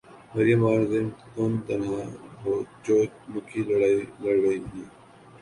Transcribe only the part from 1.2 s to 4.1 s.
تن تنہا چو مکھی لڑائی